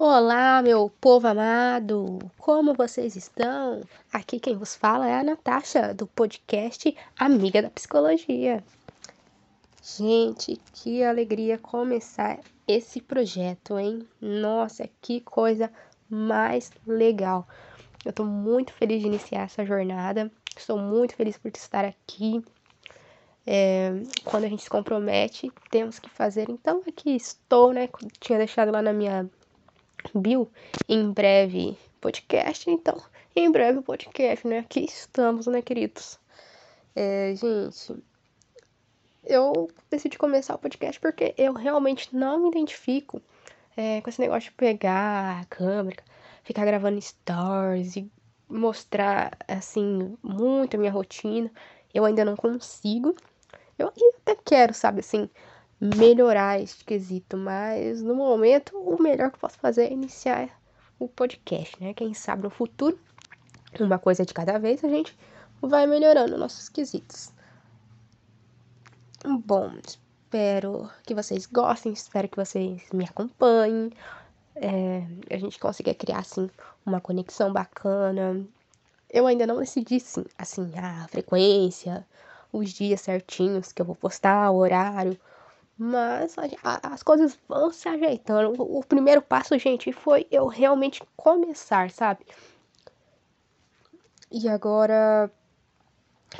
Olá, 0.00 0.62
meu 0.62 0.88
povo 1.00 1.26
amado! 1.26 2.20
Como 2.38 2.72
vocês 2.72 3.16
estão? 3.16 3.82
Aqui 4.12 4.38
quem 4.38 4.56
vos 4.56 4.76
fala 4.76 5.08
é 5.08 5.18
a 5.18 5.24
Natasha, 5.24 5.92
do 5.92 6.06
podcast 6.06 6.96
Amiga 7.18 7.60
da 7.60 7.68
Psicologia. 7.68 8.62
Gente, 9.82 10.56
que 10.72 11.02
alegria 11.02 11.58
começar 11.58 12.38
esse 12.68 13.00
projeto, 13.00 13.76
hein? 13.76 14.06
Nossa, 14.20 14.88
que 15.02 15.20
coisa 15.20 15.68
mais 16.08 16.70
legal! 16.86 17.44
Eu 18.04 18.12
tô 18.12 18.24
muito 18.24 18.72
feliz 18.74 19.00
de 19.00 19.08
iniciar 19.08 19.46
essa 19.46 19.66
jornada, 19.66 20.30
estou 20.56 20.78
muito 20.78 21.16
feliz 21.16 21.36
por 21.36 21.50
estar 21.52 21.84
aqui. 21.84 22.40
É, 23.44 24.00
quando 24.24 24.44
a 24.44 24.48
gente 24.48 24.62
se 24.62 24.70
compromete, 24.70 25.50
temos 25.72 25.98
que 25.98 26.08
fazer. 26.08 26.48
Então, 26.48 26.84
aqui 26.86 27.16
estou, 27.16 27.72
né? 27.72 27.88
Tinha 28.20 28.38
deixado 28.38 28.70
lá 28.70 28.80
na 28.80 28.92
minha 28.92 29.28
Bill, 30.14 30.50
em 30.88 31.12
breve 31.12 31.76
podcast, 32.00 32.70
então, 32.70 33.02
em 33.34 33.50
breve 33.50 33.82
podcast, 33.82 34.46
né? 34.46 34.60
Aqui 34.60 34.84
estamos, 34.84 35.46
né, 35.46 35.62
queridos? 35.62 36.18
É, 36.94 37.34
gente, 37.34 38.02
eu 39.24 39.68
decidi 39.90 40.16
começar 40.16 40.54
o 40.54 40.58
podcast 40.58 40.98
porque 41.00 41.34
eu 41.36 41.52
realmente 41.52 42.14
não 42.14 42.40
me 42.40 42.48
identifico 42.48 43.20
é, 43.76 44.00
com 44.00 44.10
esse 44.10 44.20
negócio 44.20 44.50
de 44.50 44.56
pegar 44.56 45.40
a 45.40 45.44
câmera, 45.44 46.02
ficar 46.42 46.64
gravando 46.64 47.00
stories 47.00 47.96
e 47.96 48.10
mostrar, 48.48 49.36
assim, 49.46 50.16
muito 50.22 50.74
a 50.74 50.78
minha 50.78 50.90
rotina. 50.90 51.50
Eu 51.92 52.04
ainda 52.04 52.24
não 52.24 52.34
consigo. 52.34 53.14
Eu 53.78 53.92
até 54.22 54.34
quero, 54.44 54.74
sabe, 54.74 55.00
assim, 55.00 55.28
melhorar 55.80 56.60
este 56.60 56.84
quesito, 56.84 57.36
mas 57.36 58.02
no 58.02 58.14
momento 58.14 58.76
o 58.76 59.00
melhor 59.00 59.30
que 59.30 59.36
eu 59.36 59.40
posso 59.40 59.58
fazer 59.58 59.84
é 59.84 59.92
iniciar 59.92 60.48
o 60.98 61.08
podcast, 61.08 61.76
né? 61.80 61.94
Quem 61.94 62.12
sabe 62.14 62.42
no 62.42 62.50
futuro, 62.50 62.98
uma 63.78 63.98
coisa 63.98 64.24
de 64.24 64.34
cada 64.34 64.58
vez, 64.58 64.82
a 64.82 64.88
gente 64.88 65.16
vai 65.60 65.86
melhorando 65.86 66.36
nossos 66.36 66.68
quesitos. 66.68 67.32
Bom, 69.24 69.72
espero 69.84 70.90
que 71.04 71.14
vocês 71.14 71.46
gostem, 71.46 71.92
espero 71.92 72.28
que 72.28 72.36
vocês 72.36 72.82
me 72.92 73.04
acompanhem, 73.04 73.90
é, 74.56 75.04
a 75.30 75.38
gente 75.38 75.58
consiga 75.58 75.94
criar 75.94 76.18
assim 76.18 76.50
uma 76.84 77.00
conexão 77.00 77.52
bacana. 77.52 78.44
Eu 79.10 79.26
ainda 79.26 79.46
não 79.46 79.58
decidi 79.58 80.00
sim, 80.00 80.24
assim 80.36 80.72
a 80.76 81.06
frequência, 81.08 82.06
os 82.52 82.70
dias 82.70 83.00
certinhos 83.00 83.72
que 83.72 83.80
eu 83.80 83.86
vou 83.86 83.94
postar, 83.94 84.50
o 84.50 84.56
horário, 84.56 85.18
mas 85.78 86.36
a, 86.36 86.92
as 86.92 87.04
coisas 87.04 87.38
vão 87.48 87.72
se 87.72 87.88
ajeitando. 87.88 88.60
O, 88.60 88.80
o 88.80 88.84
primeiro 88.84 89.22
passo, 89.22 89.56
gente, 89.58 89.92
foi 89.92 90.26
eu 90.30 90.48
realmente 90.48 91.00
começar, 91.16 91.90
sabe? 91.90 92.26
E 94.30 94.48
agora 94.48 95.30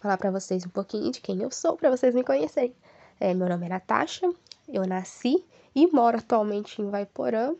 falar 0.00 0.18
para 0.18 0.32
vocês 0.32 0.66
um 0.66 0.70
pouquinho 0.70 1.12
de 1.12 1.20
quem 1.20 1.40
eu 1.40 1.50
sou, 1.50 1.76
para 1.76 1.90
vocês 1.90 2.14
me 2.14 2.24
conhecerem. 2.24 2.74
É, 3.20 3.32
meu 3.32 3.48
nome 3.48 3.66
é 3.66 3.68
Natasha, 3.68 4.28
eu 4.68 4.84
nasci 4.86 5.44
e 5.74 5.86
moro 5.86 6.18
atualmente 6.18 6.82
em 6.82 6.90
Vaiporã. 6.90 7.54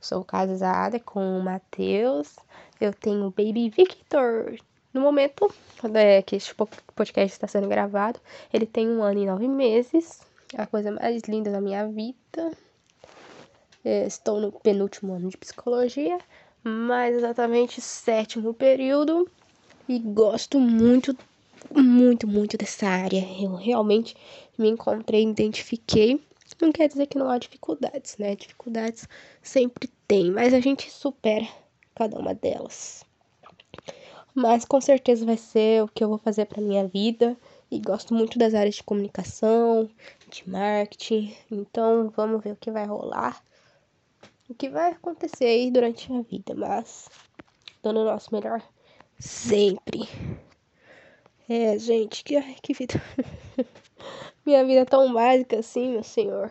Sou 0.00 0.22
casada 0.24 1.00
com 1.00 1.38
o 1.38 1.42
Matheus. 1.42 2.36
Eu 2.80 2.92
tenho 2.92 3.26
o 3.26 3.30
Baby 3.30 3.70
Victor. 3.70 4.56
No 4.92 5.00
momento 5.00 5.52
é, 5.94 6.22
que 6.22 6.36
este 6.36 6.54
podcast 6.94 7.34
está 7.34 7.48
sendo 7.48 7.68
gravado, 7.68 8.20
ele 8.52 8.66
tem 8.66 8.88
um 8.88 9.02
ano 9.02 9.20
e 9.20 9.26
nove 9.26 9.48
meses 9.48 10.20
a 10.56 10.66
coisa 10.66 10.90
mais 10.92 11.22
linda 11.22 11.50
da 11.50 11.60
minha 11.60 11.86
vida. 11.86 12.52
É, 13.84 14.06
estou 14.06 14.40
no 14.40 14.50
penúltimo 14.50 15.14
ano 15.14 15.28
de 15.28 15.36
psicologia, 15.36 16.18
mais 16.62 17.14
exatamente 17.14 17.80
sétimo 17.80 18.54
período, 18.54 19.28
e 19.88 19.98
gosto 19.98 20.58
muito, 20.58 21.16
muito, 21.70 22.26
muito 22.26 22.56
dessa 22.56 22.86
área. 22.86 23.26
Eu 23.40 23.54
realmente 23.54 24.16
me 24.56 24.68
encontrei, 24.68 25.22
identifiquei. 25.22 26.24
Não 26.60 26.72
quer 26.72 26.88
dizer 26.88 27.06
que 27.06 27.18
não 27.18 27.28
há 27.28 27.36
dificuldades, 27.36 28.16
né? 28.16 28.34
Dificuldades 28.36 29.06
sempre 29.42 29.90
tem, 30.08 30.30
mas 30.30 30.54
a 30.54 30.60
gente 30.60 30.90
supera 30.90 31.46
cada 31.94 32.18
uma 32.18 32.34
delas. 32.34 33.04
Mas 34.34 34.64
com 34.64 34.80
certeza 34.80 35.26
vai 35.26 35.36
ser 35.36 35.82
o 35.82 35.88
que 35.88 36.02
eu 36.02 36.08
vou 36.08 36.18
fazer 36.18 36.46
para 36.46 36.62
minha 36.62 36.86
vida 36.86 37.36
e 37.70 37.78
gosto 37.78 38.14
muito 38.14 38.38
das 38.38 38.54
áreas 38.54 38.76
de 38.76 38.82
comunicação, 38.82 39.88
de 40.28 40.48
marketing. 40.48 41.34
Então 41.50 42.10
vamos 42.10 42.42
ver 42.42 42.52
o 42.52 42.56
que 42.56 42.70
vai 42.70 42.86
rolar, 42.86 43.42
o 44.48 44.54
que 44.54 44.68
vai 44.68 44.92
acontecer 44.92 45.46
aí 45.46 45.70
durante 45.70 46.12
a 46.12 46.22
vida, 46.22 46.54
mas 46.54 47.08
dando 47.82 48.00
o 48.00 48.04
nosso 48.04 48.32
melhor 48.32 48.62
sempre. 49.18 50.08
É, 51.48 51.78
gente, 51.78 52.24
que, 52.24 52.40
que 52.62 52.72
vida. 52.72 52.94
Minha 54.44 54.64
vida 54.64 54.80
é 54.80 54.84
tão 54.84 55.12
básica 55.12 55.58
assim, 55.58 55.92
meu 55.92 56.02
senhor. 56.02 56.50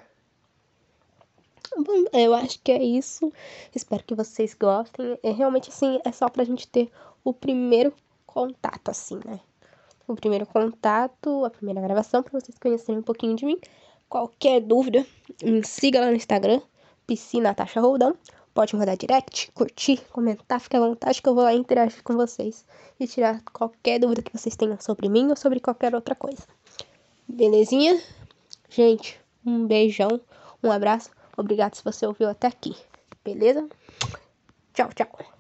Bom, 1.78 2.06
eu 2.14 2.34
acho 2.34 2.60
que 2.62 2.72
é 2.72 2.84
isso. 2.84 3.32
Espero 3.74 4.04
que 4.04 4.14
vocês 4.14 4.54
gostem. 4.54 5.18
É 5.24 5.32
realmente 5.32 5.70
assim, 5.70 6.00
é 6.06 6.12
só 6.12 6.30
pra 6.30 6.44
gente 6.44 6.68
ter 6.68 6.92
o 7.24 7.34
primeiro 7.34 7.94
contato, 8.26 8.90
assim, 8.90 9.20
né? 9.26 9.40
O 10.08 10.16
primeiro 10.16 10.46
contato, 10.46 11.46
a 11.46 11.50
primeira 11.50 11.82
gravação, 11.82 12.22
para 12.24 12.40
vocês 12.40 12.58
conhecerem 12.58 13.00
um 13.00 13.04
pouquinho 13.04 13.36
de 13.36 13.46
mim. 13.46 13.60
Qualquer 14.10 14.62
dúvida, 14.62 15.06
me 15.44 15.64
siga 15.66 16.00
lá 16.00 16.08
no 16.08 16.16
Instagram, 16.16 16.62
Piscina 17.08 17.50
Natasha 17.50 17.82
Roldão. 17.82 18.16
Pode 18.54 18.76
mandar 18.76 18.96
direct, 18.96 19.52
curtir, 19.54 20.00
comentar, 20.12 20.60
fica 20.60 20.78
à 20.78 20.82
vontade 20.82 21.20
que 21.22 21.28
eu 21.28 21.34
vou 21.34 21.44
lá 21.44 21.54
interagir 21.54 22.04
com 22.04 22.14
vocês 22.14 22.64
e 23.00 23.08
tirar 23.08 23.42
qualquer 23.52 24.00
dúvida 24.00 24.22
que 24.22 24.32
vocês 24.32 24.56
tenham 24.56 24.80
sobre 24.80 25.10
mim 25.10 25.28
ou 25.30 25.36
sobre 25.36 25.60
qualquer 25.60 25.96
outra 25.96 26.14
coisa. 26.14 26.44
Belezinha? 27.28 28.00
Gente, 28.70 29.20
um 29.44 29.66
beijão, 29.66 30.22
um 30.64 30.72
abraço. 30.72 31.10
Obrigado 31.36 31.74
se 31.76 31.84
você 31.84 32.06
ouviu 32.06 32.30
até 32.30 32.46
aqui. 32.46 32.76
Beleza? 33.24 33.68
Tchau, 34.74 34.90
tchau. 34.94 35.33